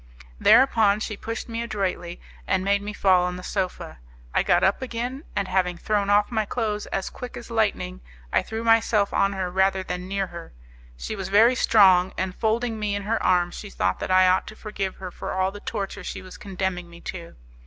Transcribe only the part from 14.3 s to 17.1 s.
to forgive her for all the torture she was condemning me